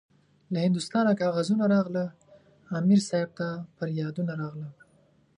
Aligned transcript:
له 0.51 0.57
هندوستانه 0.65 1.11
کاغذونه 1.21 1.65
راغله- 1.73 2.15
امیر 2.79 2.99
صاحب 3.09 3.29
ته 3.37 3.47
پریادونه 3.77 4.33
راغله 4.41 4.69